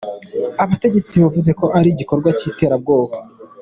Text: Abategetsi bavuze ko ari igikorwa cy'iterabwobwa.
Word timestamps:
Abategetsi 0.63 1.13
bavuze 1.23 1.51
ko 1.59 1.65
ari 1.77 1.87
igikorwa 1.93 2.29
cy'iterabwobwa. 2.37 3.17